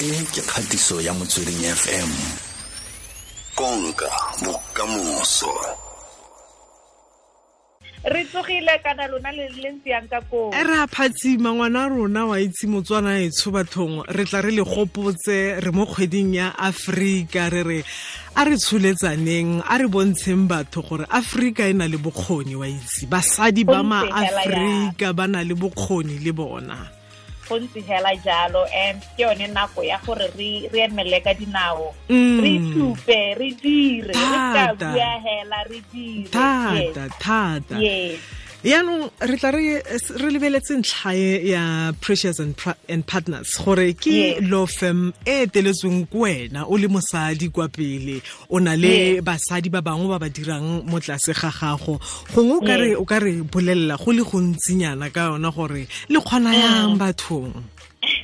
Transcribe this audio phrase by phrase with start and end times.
[0.00, 2.10] e ke kgatiso ya motsweding fm
[3.54, 4.08] konka
[4.40, 5.52] bokamoso.
[8.04, 10.56] Re tsogile kana lona le le ntseang ka koo.
[10.56, 14.08] E re a phatsima ngwana rona wa itse motswana etsho bathong.
[14.08, 17.84] Re tla re le gopotse re mo kgweding ya aforika re re
[18.40, 23.04] a re tsholetsaneng a re bontsheng batho gore aforika e na le bokgoni wa itse.
[23.04, 26.99] Basadi ba maaforika ba na le bokgoni le bona
[27.50, 31.90] go ntse hela jalo and ke yone nako ya gore re re emele ka dinao.
[32.08, 32.38] Mm.
[32.42, 36.30] re itshupe re dire re ka bua hela re dire.
[36.30, 37.74] Thata thata.
[37.82, 39.80] Yes yaanong re tla re
[40.30, 42.54] lebeletse ntlha ya precious and,
[42.88, 44.42] and partners gore ke Yes.
[44.52, 48.20] law firm e eteletsweng ke wena o le mosadi kwa pele
[48.50, 49.24] o na le Yes.
[49.24, 51.96] basadi ba bangwe ba ba dirang mo tlase ga gago
[52.36, 52.96] gongwe Yes.
[53.00, 57.64] o ka re bolelela go le gontsinyana ka yona gore le kgona yang bathong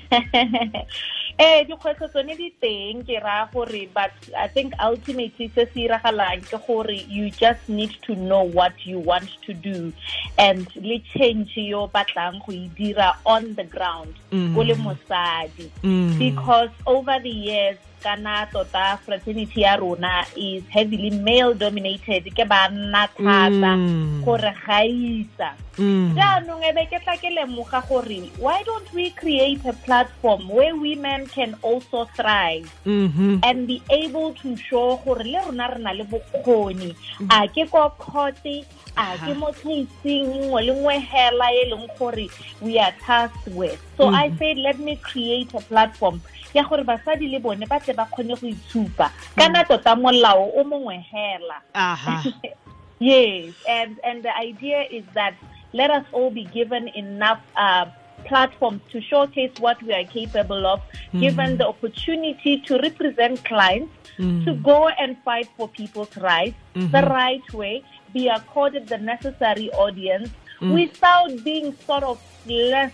[1.39, 6.41] eh dikgwetlho tsone di teng ke raya gore but i think ultimately se se iragalang
[6.49, 9.93] ke gore you just need to know what you want to do
[10.39, 16.19] and le change yo batlang go e dira on the ground o le mosadi Mhm.
[16.19, 23.09] because over the years kana tota fraternity ya rona is heavily male dominated ke banna
[23.17, 24.23] thata Mm.
[24.25, 26.15] gore ga isa Mm.
[26.17, 30.75] jaanong e be ke tla ke lemoga gore why don't we create a platform where
[30.77, 32.65] women can also thrive?
[32.87, 33.41] Mhm.
[33.45, 36.95] and be able to show gore le rona re na le bokgoni.
[37.31, 38.65] A ke ko cote
[38.97, 42.29] a ke mo casing nngwe le nngwe hela e leng gore
[42.63, 43.77] we are tasked with.
[43.99, 46.21] So i said let me create a platform
[46.57, 49.11] ya gore basadi le bone ba tle ba kgone go itshupa.
[49.37, 49.69] Kana hmm.
[49.69, 51.61] tota molao o mongwe hela.
[52.99, 55.35] Yes, and and the idea is that
[55.75, 57.85] let us all be given enough uh,
[58.25, 60.81] platforms to showcase what we are capable of,
[61.13, 61.21] hmm.
[61.21, 64.45] given the opportunity to represent clients, hmm.
[64.47, 66.91] to go and fight for people's rights mm-hmm.
[66.91, 67.85] the right way,
[68.15, 70.31] be accorded the necessary audience
[70.61, 70.73] mm.
[70.73, 72.93] without being sort of less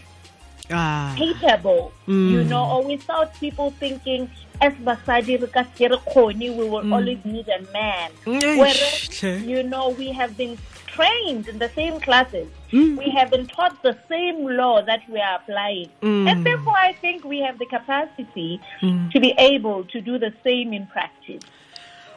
[0.75, 2.49] ah capable, you Mm.
[2.49, 4.29] know, or without people thinking
[4.61, 8.11] as basadi re ka se re kgone, we will always need a man.
[8.25, 9.23] Whereas,
[9.53, 10.57] you know, we have been
[10.87, 12.49] trained in the same classes.
[12.71, 12.97] Mm.
[12.99, 15.89] We have been taught the same law that we are applying.
[16.03, 16.29] Mm.
[16.31, 19.11] And therefore, I think we have the capacity Mm.
[19.13, 21.43] to be able to do the same in practice.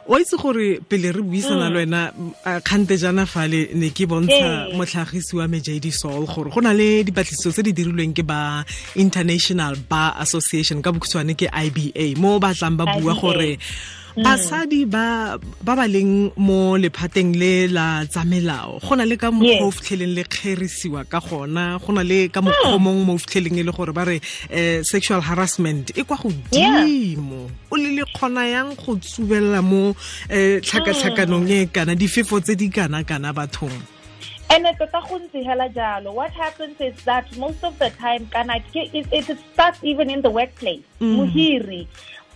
[0.08, 2.12] Wa itse gore pele re buisana le wena
[2.62, 4.76] kgante jana fale ne ke bontsha Ee.
[4.78, 8.62] motlhagisi wa me jd sol gore go na le dipatlisiso tse di dirilweng ke ba
[8.94, 13.58] international bar association ka bokhutshwane ke iba mo batlang ba bua gore
[14.16, 19.28] basadi ba ba ba leng mo lephateng le la tsa melao go na le ka
[19.30, 23.14] mokgwa o fitlheleng le kgerisiwa ka gona go na le ka mokgwa o mongwe mo
[23.14, 24.16] o fitlheleng e le gore ba re
[24.48, 30.60] um sexual harassment e kwa godimo o le le kgona yang go tsubelela mo um
[30.64, 33.96] tlhakatlhakanong e kana difefo tse di kana-kana bathong
[34.48, 36.14] And tota go ntse hela jalo.
[36.14, 40.30] What happens is that most of the time, kana it, it starts even in the
[40.30, 40.84] workplace.
[41.00, 41.88] Muhiri.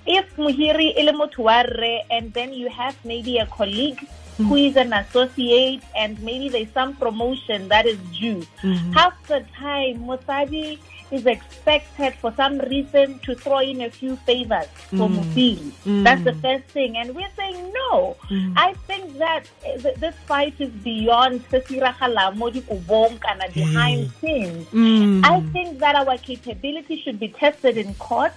[0.07, 4.01] If muhiri ile motho wa rre, and then you have maybe a colleague
[4.37, 4.47] hmm.
[4.47, 8.43] who is an associate, and maybe there's some promotion that is due.
[8.61, 8.93] Hmm.
[8.93, 10.79] Half the time, mosadi
[11.11, 15.19] is expected for some reason to throw in a few favors for hmm.
[15.19, 16.05] Mufiri.
[16.05, 16.97] That's the first thing.
[16.97, 18.17] And we're saying no.
[18.57, 23.19] I think that uh, th- this fight is beyond sesiragala mo dikobong
[23.53, 24.67] behind scenes.
[24.69, 25.25] Mm.
[25.25, 28.33] I think that our capability should be tested in court.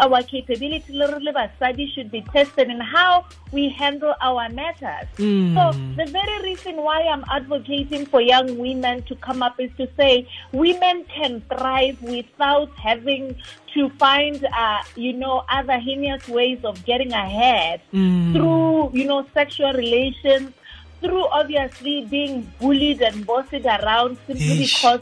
[0.00, 5.08] Our capability le basadi should be tested in how we handle our matters.
[5.16, 5.54] Mm.
[5.54, 9.88] So the very reason why I'm advocating for young women to come up is to
[9.96, 13.36] say women can thrive without having
[13.74, 18.34] to find, uh, you know, other heinous ways of getting ahead Mm.
[18.34, 20.52] through, you know, sexual relations,
[21.00, 24.82] through obviously being bullied and bossed around simply Ish.
[24.82, 25.00] because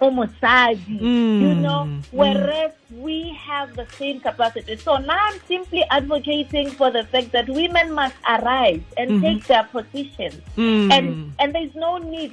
[0.00, 1.60] homosadi, you Mm.
[1.60, 4.76] know, whereas we have the same capacity.
[4.76, 9.64] So now I'm simply advocating for the fact that women must arise and take their
[9.64, 10.40] positions.
[10.56, 10.92] Mm.
[10.92, 12.32] And and there's no need,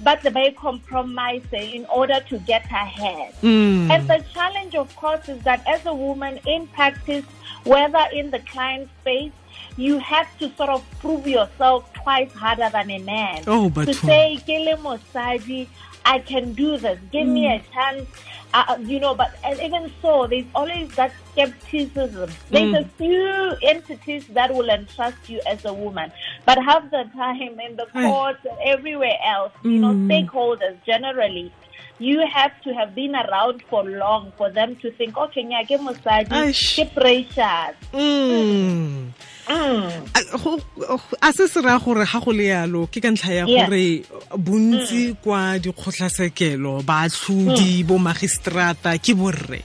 [0.00, 3.32] but by compromise in order to get ahead.
[3.42, 3.90] Mm.
[3.90, 7.24] And the challenge, of course, is that as a woman in practice,
[7.64, 9.32] whether in the client space,
[9.76, 13.42] you have to sort of prove yourself twice harder than a man.
[13.46, 15.68] Oh, but to say, "Kele mosadi,
[16.06, 16.98] I can do this.
[17.12, 18.08] Give me a chance."
[18.54, 22.38] Uh, you know, but and even so, there's always that skepticism.
[22.50, 26.12] There's a few entities that will entrust you as a woman,
[26.46, 30.06] but half the time in the courts and everywhere else, you know, Mm.
[30.08, 31.52] stakeholders generally
[31.98, 35.76] you have to have been around for long for them to think okay nya ke
[35.80, 39.12] mosadi ke precious Mm.
[39.48, 39.90] mm.
[41.22, 44.02] a se se raya gore ga go le yalo ke ka ntlha ya gore
[44.36, 49.62] bontsi kwa dikgotlasekelo baatlhodi bo magistrata ke borre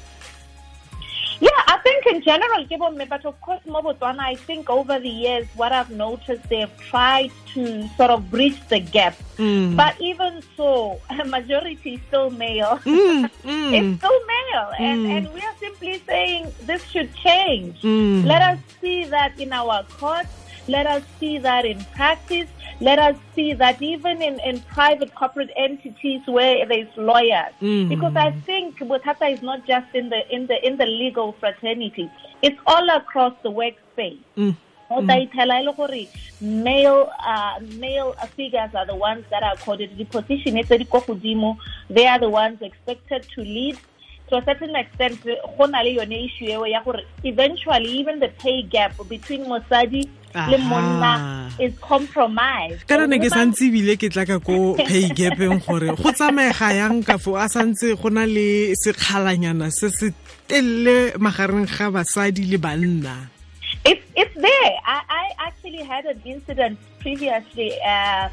[1.71, 5.47] I think in general, them, but of course, mo Botswana, I think over the years,
[5.56, 9.15] what I've noticed, they've tried to sort of bridge the gap.
[9.38, 9.77] Mm.
[9.77, 12.77] But even so, a majority is still male.
[12.83, 15.12] Mm, mm, It's still male, and, Mm.
[15.18, 17.79] and we are simply saying this should change.
[17.81, 18.25] Mm.
[18.25, 20.33] Let us see that in our courts.
[20.68, 22.48] Let us see that in practice.
[22.80, 27.54] Let us see that even in, in private corporate entities where there's lawyers.
[27.62, 27.90] Mm.
[27.90, 32.10] Because I think Botata is not just in the in the in the legal fraternity.
[32.42, 34.19] It's all across the workspace.
[34.38, 34.56] mm.
[34.92, 36.08] o tla itlhela le gore
[36.42, 40.56] male uh, male figures are the ones that are accorded the position.
[41.90, 43.78] they are the ones expected to lead
[44.31, 48.31] to a certain extent go na le yone issue eo ya gore eventually even the
[48.39, 52.88] pay gap between mosadi le monna is compromised.
[52.88, 57.04] Ka rane ke santse ebile ke tla ka ko pay gapeng gore go tsamaega yang
[57.04, 60.16] ka fo a santse go na le sekgalanyana se se
[60.48, 63.27] telele magareng ga basadi le banna?
[63.84, 64.74] It's it's there.
[64.88, 68.30] I, I actually had an incident previously uh,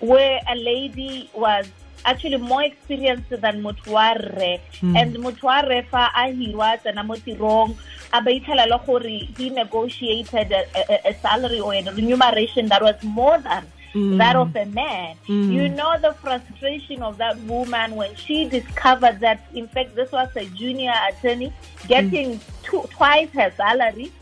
[0.00, 1.64] where a lady was
[2.08, 4.60] actually more experienced than Mutuare.
[4.80, 4.96] Hmm.
[4.96, 7.76] And Mutuare fa a hirwa tsena mo tirong
[8.12, 12.82] a ba itlhela le gore he negotiated a, a, a salary or a remuneration that
[12.82, 14.16] was more than hmm.
[14.18, 15.16] that of a man.
[15.26, 15.50] Hmm.
[15.50, 20.28] You know the frustration of that woman when she discovered that in fact this was
[20.36, 21.52] a junior attorney
[21.86, 24.12] getting two, twice her salary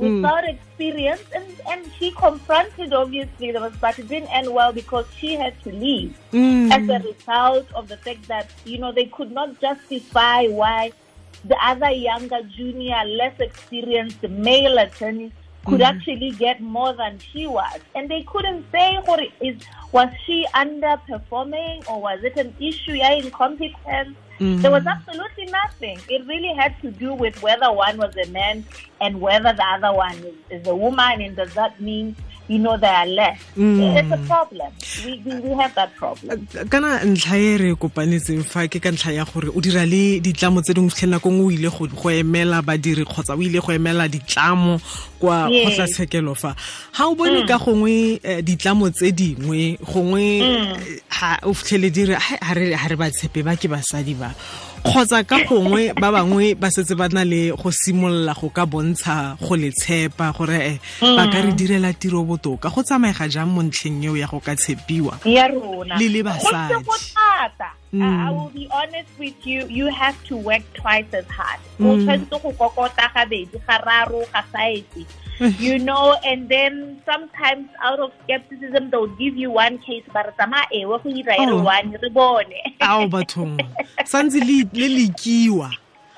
[0.00, 5.34] without experience and, and she confronted obviously the but it didn't end well because she
[5.34, 6.70] had to leave Mm.
[6.72, 10.92] as a result of the fact that you know they could not justify why
[11.44, 15.32] the other younger junior less experienced male attorney
[15.66, 17.80] could actually get more than she was.
[17.94, 19.56] And they couldn't say what is
[19.92, 24.62] was she underperforming or was it an issue yeah, incompetence Mm-hmm.
[24.62, 25.98] there was absolutely nothing.
[26.08, 28.64] It really had to do with whether one was a man
[28.98, 32.16] and whether the other one is, is a woman, and does that mean,
[32.50, 33.40] you know, they are less?
[33.56, 34.72] It's a problem.
[35.06, 36.48] We, we, we have that problem.
[36.68, 40.62] kana ntlha e re kopanetseng fa ke ka ntlha ya gore o dira le ditlamo
[40.62, 44.80] tse dingwe fitlhelela kong o ile go emela badiri kgotsa o ile go emela ditlamo
[45.20, 46.54] kwa kgotlatshekelo fa
[46.96, 52.14] ga o bone ka gongwe eh, ditlamo tse dingwe gongwe eh, ha o fitlhele dire
[52.18, 54.34] ha re ba tshepe ba ke basadi ba
[54.84, 59.36] kgotsa ka gongwe ba bangwe ba setse ba na le go simolola go ka bontsha
[59.40, 63.62] go le tshepa gore eh, ba ka re direla tiro botoka go tsamaega jang mo
[63.62, 65.20] ntlheng eo ya go ka tshepiwa.
[65.24, 66.84] Le le basadi.
[67.92, 68.26] Go thata.
[68.26, 71.60] I will be honest with you, you have to work twice as hard.
[71.78, 71.86] Mm.
[71.86, 75.06] O tshwanetse go kokota gabedi, gararo, ga saete.
[75.58, 80.66] You know, and then sometimes out of skepticism, they'll give you one case, but tsamaya
[80.70, 81.62] ewe go ira e re Oh.
[81.64, 82.54] one, re bone.
[82.80, 83.56] ao bathong
[84.04, 85.70] santse le lekiwa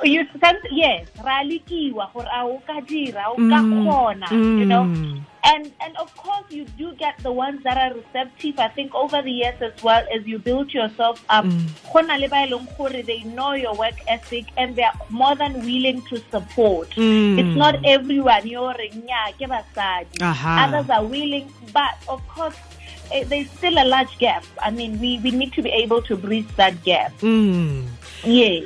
[0.05, 4.85] you sense yes ra lekiwa gore a o ka dira o ka kgona you know?
[4.85, 5.23] Mm.
[5.45, 9.23] and and of course you do get the ones that are receptive i think over
[9.23, 11.45] the years as well as you build yourself up.
[11.93, 12.47] Go na le ba
[12.79, 16.91] gore they know your work ethic and they are more than willing to support.
[16.91, 17.39] Mm.
[17.39, 20.23] it's not everyone yo re nya ke basadi.
[20.23, 22.57] Others are willing but of course
[23.13, 24.45] eh, there's still a large gap.
[24.61, 27.13] I mean we we need to be able to bridge that gap.
[27.21, 27.87] Mm.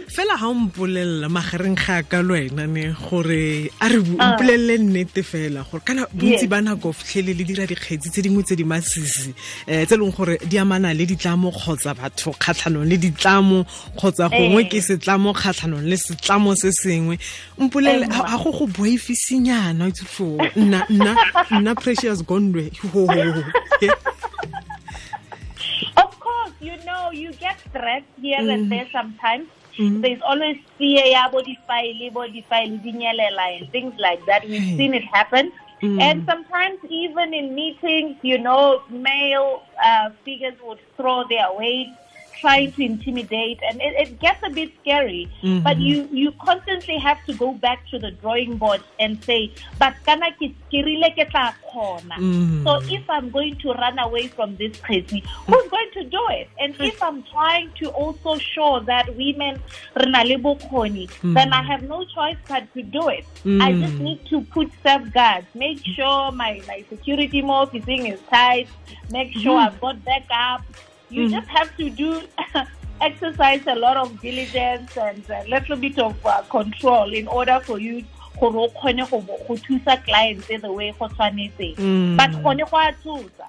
[0.09, 4.35] Fela ga o mpolelela magareng ga ka le wena ne gore a re Ah.
[4.37, 8.57] mpolelele nnete fela gore kana bontsi ba nako fitlhele le dira dikgetsi tse dingwe tse
[8.57, 9.33] di masisi
[9.69, 13.65] um tse e leng gore di amana le ditlamo kgotsa batho kgatlhanong le ditlamo
[13.97, 14.69] kgotsa gongwe Eh.
[14.69, 17.19] ke setlamo kgatlhanong le setlamo se sengwe.
[17.59, 20.87] Mpolelele Eh, ga go go boifisinyana fo nna
[21.51, 22.71] nna precious gondwe.
[22.93, 26.06] Ho Of course,
[26.67, 28.69] you know, you get threats here and mm-hmm.
[28.69, 29.49] there sometimes.
[29.79, 30.01] Mm-hmm.
[30.01, 34.45] There's always fear, yeah, body file, body file, and things like that.
[34.49, 35.53] We've seen it happen.
[35.83, 36.01] Mm.
[36.01, 41.93] And sometimes, even in meetings, you know, male uh, figures would throw their weight,
[42.41, 45.29] trying to intimidate, and it, it gets a bit scary.
[45.43, 45.63] Mm-hmm.
[45.63, 49.95] But you, you constantly have to go back to the drawing board and say, but
[50.05, 52.65] kana ke skirile ke tla kgona." Mm-hmm.
[52.65, 56.49] So if I'm going to run away from this crazy, who's going to do it?
[56.59, 56.85] And mm-hmm.
[56.85, 59.63] if I'm trying to also show that women
[59.97, 63.25] re na le bokgoni, then I have no choice but to do it.
[63.61, 68.69] I just need to put safeguards, make sure my, my security officing is tight,
[69.11, 70.63] make sure I've got backup.
[71.11, 71.31] You mm.
[71.31, 72.23] just have to do
[73.01, 77.79] exercise a lot of diligence and a little bit of uh, control in order for
[77.79, 78.03] you
[78.41, 79.21] gore o kgone go
[79.57, 82.17] thusa clients the way go tshwanetseng Mm.
[82.17, 83.47] but gone go a thusa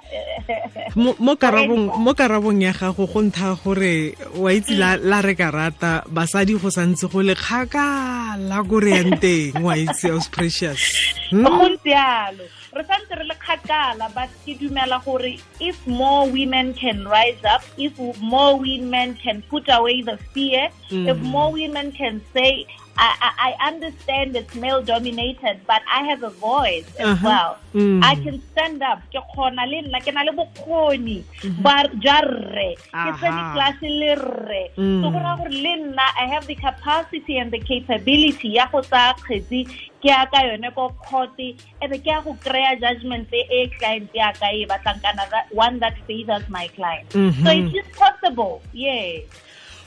[1.20, 6.04] mo karabong mo karabong ya gago go ntha gore wa itse la la re karata
[6.08, 10.80] basadi go santse go le kgakala ko re yang teng wa itse os precious
[11.28, 11.44] Hmm?
[11.44, 12.48] go ntse yalo
[12.78, 15.34] re santse re le kgakala but ke dumela gore
[15.70, 18.00] if more women can rise up if
[18.34, 21.26] more women can put away the fear if mm-hmm.
[21.36, 22.52] more women can say
[22.98, 27.27] I, I, I understand it's male dominated, but I have a voice as Uh-huh.
[27.30, 27.51] well.
[27.74, 28.04] Mm.
[28.04, 29.00] I can stand up.
[29.13, 31.24] Ke kgona le nna ke na le bokgoni
[31.66, 31.75] ba
[32.06, 33.54] ja rre ke tsene Aha.
[33.54, 35.01] class le rre Mm.
[35.01, 38.82] so go raya gore le nna I have the capacity and the capability ya go
[38.82, 39.62] tsaya kgetsi
[40.01, 41.54] ke ya ka yone ko court e
[41.92, 45.94] be ke ya go kry-a judgment e client ya ka e batlang kana one that
[46.08, 47.44] favors my client Mhm.
[47.44, 49.24] so it is possible yes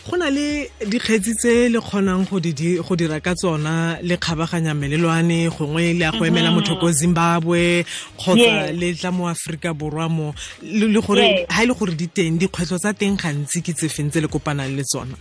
[0.09, 4.17] go na le dikgetsi tse le kgonang go di di- go dira ka tsona le
[4.17, 7.85] kgabaganya melelwane gongwe le ya go emela motho ko zimbabwe
[8.17, 8.73] kgotsa Yes.
[8.81, 11.47] le tla mo aforika borwa mo le le gore Yes.
[11.49, 14.29] ga e le gore di teng dikgwetlho tsa teng gantsi ke tse feng tse le
[14.29, 15.17] kopanang le tsona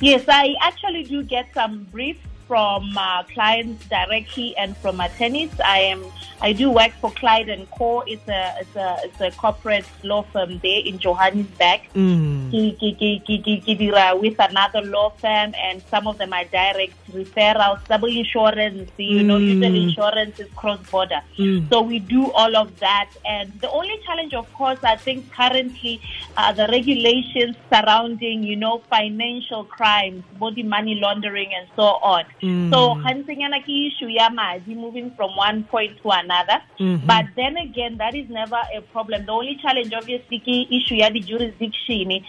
[0.00, 5.50] Yes, I actually do get some briefs from uh, clients directly and from attorneys.
[5.64, 6.04] I am
[6.42, 8.02] I do work for Clyde and Co.
[8.06, 11.80] It's a it's a it's a corporate law firm there in Johannesburg.
[11.96, 12.35] Mm.
[12.50, 19.22] Dira with another law firm and some of them are direct referrals, double insurance, you
[19.22, 19.48] know, Mm.
[19.48, 21.20] usually insurance is cross border.
[21.38, 21.68] Mm.
[21.70, 23.10] So we do all of that.
[23.24, 26.00] And the only challenge, of course, I think currently
[26.36, 32.24] are the regulations surrounding, you know, financial crimes, body money laundering and so on.
[32.42, 32.70] Mm.
[32.70, 36.60] So gantsinyana ke issue ya madi moving from one point to another.
[36.78, 37.06] Mhm.
[37.06, 39.26] But then again, that is never a problem.
[39.26, 42.24] The only challenge obviously ke issue ya the jurisdiction.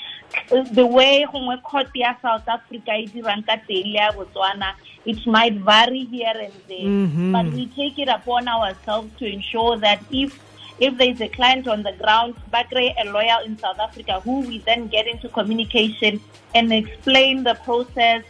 [0.49, 4.73] The way gongwe court ya South Africa e dirang ka teng le ya Botswana,
[5.05, 6.87] it might vary here and there.
[6.87, 7.31] Mhm.
[7.31, 10.39] But we take it upon ourselves to ensure that if
[10.79, 14.41] if there is a client on the ground, Bakre, a lawyer in South Africa, who
[14.41, 16.21] we then get into communication
[16.53, 18.23] and explain the process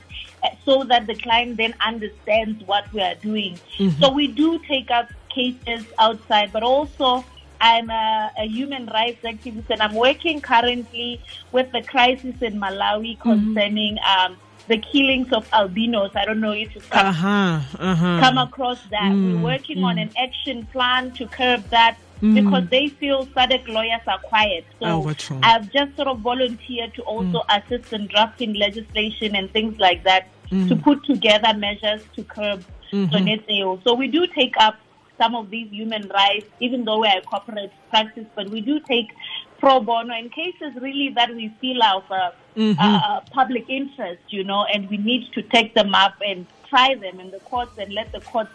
[0.44, 3.60] uh, so that the client then understands what we are doing.
[4.00, 7.26] So we do take up cases outside, but also
[7.62, 11.22] I'm a, a human rights activist and I'm working currently
[11.52, 13.22] with the crisis in Malawi mm-hmm.
[13.22, 14.38] concerning um,
[14.68, 16.12] the killings of albinos.
[16.16, 19.12] I don't know if you've come aha aha come across that.
[19.12, 19.86] Mm, We're working mm.
[19.86, 22.36] on an action plan to curb that mm.
[22.36, 24.66] because they feel SADC lawyers are quiet.
[24.80, 25.40] So oh, wrong?
[25.44, 27.58] I've just sort of volunteered to also mm.
[27.58, 33.84] assist in drafting legislation and things like that to put together measures to curb mm
[33.84, 34.78] So we do take up
[35.18, 39.10] some of these human rights, even though we're a corporate practice, but we do take
[39.60, 42.32] pro bono in cases really that we feel are of uh,
[42.80, 47.20] uh, public interest, you know, and we need to take them up and try them
[47.20, 48.52] in the courts and let the courts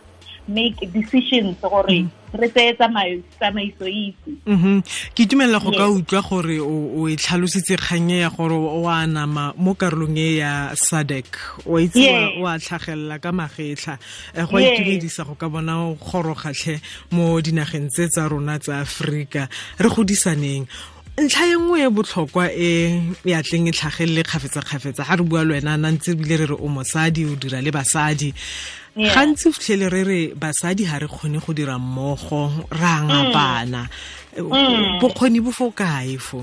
[0.49, 4.15] make decisions gore re tseye tsamaiso e.
[4.47, 4.83] Mhm.
[5.15, 9.07] ke itumelela go ka utlwa gore o e tlhalositse kgang e ya gore o a
[9.07, 11.29] nama mo karolong e ya sadec
[11.67, 12.09] o itse
[12.39, 13.99] o wa tlhagelela ka magetlha.
[14.35, 16.81] Eh, go a itumedisa go ka bona gorogatlhe
[17.13, 20.67] mo dinageng tse tsa rona tsa aforika re godisaneng.
[21.13, 25.61] Ntlha e nngwe e botlhokwa e e atleng e tlhagelele kgafetsa-kgafetsa ga re bua le
[25.61, 28.33] wena nantse ebile re re o mosadi o dira le basadi.
[28.97, 33.89] Gantsi fitlhele re re basadi ga re kgone go dira mmogo ra ngapana.
[34.37, 35.01] Mm.
[35.01, 36.41] bokgoni bo fo kae fo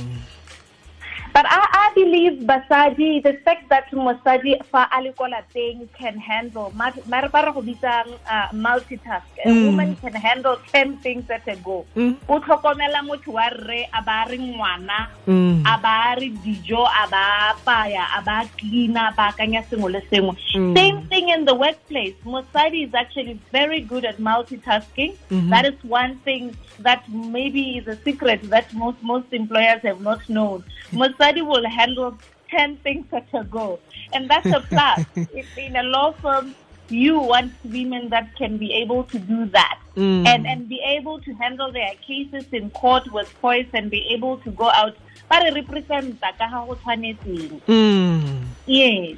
[1.33, 6.17] But I, I believe Basadi, the fact that Mosadi fa a le ko lapeng can
[6.17, 9.23] handle, ma ma re ba re go bitsang, uh, multitask.
[9.45, 9.65] A Mm.
[9.65, 11.85] woman can handle 10 things at a go.
[11.95, 12.17] Mm.
[12.27, 15.63] O tlhokomela motho wa rre, a ba re ngwana, Mm.
[15.65, 20.01] a ba re dijo, a ba apaya, a ba cleana, a ba akanya sengwe le
[20.11, 20.35] sengwe.
[20.55, 20.75] Mm.
[20.77, 22.15] Same thing in the workplace.
[22.25, 25.13] Mosadi is actually very good at multitasking.
[25.29, 25.49] Mhm.
[25.49, 30.21] That is one thing that maybe is a secret that most most employers have not
[30.29, 30.63] known.
[30.91, 32.17] Mosadi will handle
[32.49, 33.79] ten things at a go,
[34.13, 35.05] and that's a plus.
[35.15, 36.55] if in a law firm,
[36.89, 39.79] you want women that can be able to do that.
[39.95, 40.25] Mm.
[40.27, 44.37] And and be able to handle their cases in court with poise and be able
[44.39, 44.95] to go out.
[45.29, 47.61] But re representa ka ha go.
[47.67, 48.45] Mm.
[48.65, 49.17] Yes.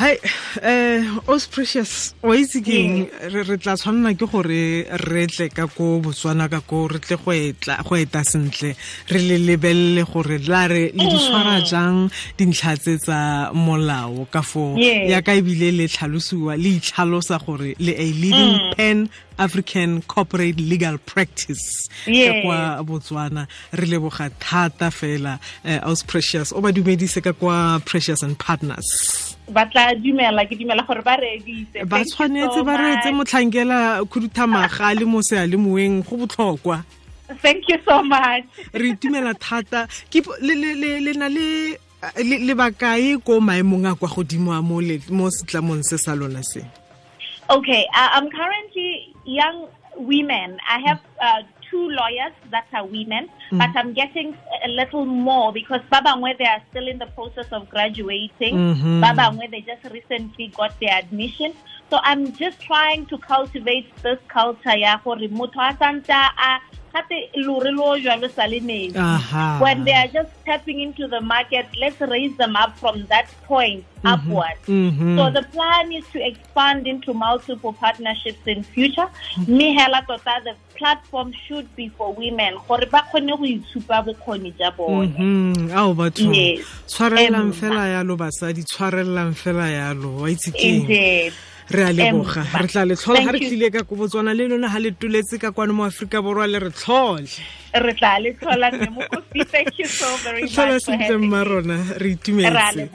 [0.00, 0.16] Hai
[0.62, 2.78] eh os precious o itse ke
[3.28, 7.32] re tla tshwanela ke gore re tle ka ko botswana ka ko re tle go
[7.32, 8.72] etla go eta sentle.
[9.12, 11.66] Re le lebelele gore la re le di tshwara mm.
[11.68, 11.98] jang
[12.38, 14.26] dintlha tse tsa molao.
[14.32, 19.08] Ka fo ya ka ebile le tlhalosiwa le itlhalosa gore le a leading pan pen
[19.38, 21.88] african corporate legal practice.
[22.04, 25.38] Ka kwa botswana re leboga thata fela
[25.82, 26.52] aus precious.
[26.52, 29.36] O ba dumedise ka kwa precious and partners.
[29.48, 31.84] Ba tla dumela ke dumela gore ba reeditse.
[31.88, 36.84] Ba tshwanetse ba reetse motlhankela khuduthamaga le mo sealemoeng go botlhokwa.
[37.40, 38.44] Thank you so much.
[38.72, 39.88] Re itumela thata.
[40.40, 41.78] Le na le
[42.18, 44.80] lebakae ko maemong a kwa godimo a mo
[45.30, 46.64] setlamong se sa lona se
[47.52, 51.42] okay uh, i'm currently young women i have uh,
[51.72, 53.58] two lawyers that are women, mm.
[53.58, 57.68] but I'm getting a little more because Babangwe, they are still in the process of
[57.70, 58.54] graduating.
[58.54, 59.02] Mm-hmm.
[59.02, 61.54] Babangwe, they just recently got their admission.
[61.88, 64.76] So I'm just trying to cultivate this culture
[66.94, 69.58] ya gore motho a santsa a uh-huh.
[69.58, 73.84] when they are just tapping into the market let's raise them up from that point
[74.02, 74.06] mm-hmm.
[74.06, 75.16] upwards mm-hmm.
[75.16, 79.08] so the plan is to expand into multiple partnerships in future
[79.46, 84.54] me hela tota the platform should be for women gore ba kgone go itshupa bokgoni
[84.58, 85.76] ja bone mm-hmm.
[85.76, 86.30] ao batho
[86.86, 90.86] tshwarellang fela yalo basadi tshwarellang fela yalo wa itse keng
[91.72, 92.42] re a leboga.
[92.60, 95.40] Re tla le tlhola ga re tlile ka ko botswana le lona ga le toletse
[95.40, 97.28] ka kwano mo aforika borwa le re tlhole
[97.74, 98.70] re tla le tlhola
[99.48, 102.88] thank you so very much sentle mma rona re itumetse.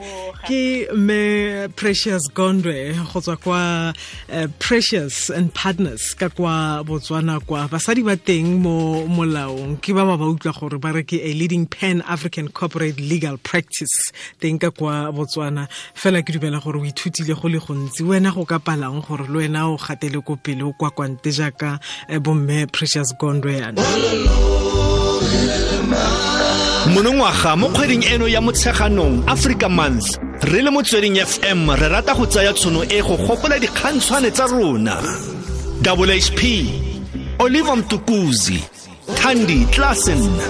[0.46, 3.94] Ke me precious gondwe go tswa kwa
[4.28, 9.80] uh, precious and partners ka kwa botswana kwa basadi ba teng mo molaong.
[9.80, 13.38] Ke ba ba ba utlwa gore ba re ke a leading pan african corporate legal
[13.38, 15.68] practice teng ka kwa botswana.
[15.94, 18.06] Fela ke dumela gore o ithutile go le gontsi.
[18.06, 21.78] Wena go ka palang gore le wena o gatele ko pele o kwa kwante jaaka
[22.08, 24.67] eh, bomme precious gondwe yana
[26.94, 32.26] monongwaga mo kgweding eno ya motsheganong africa month re le motsweding fm re rata go
[32.26, 34.96] tsaya tshono e go gopola dikgantshwane tsa rona.
[35.84, 36.42] Whp
[37.38, 38.60] oliver mtukuzi
[39.14, 40.40] thandi klassen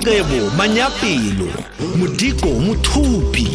[0.00, 1.48] tebo manyapelo
[1.96, 3.48] modiko mothupi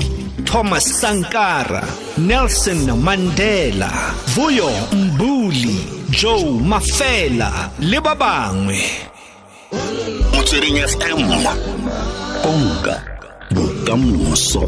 [0.43, 1.83] thomas sankara
[2.17, 3.91] nelson mandela
[4.35, 9.10] vuyo mbuli joe mafela le ba bangwe
[9.71, 11.19] motsweding fm
[12.43, 12.95] konka
[13.51, 14.61] bokamoso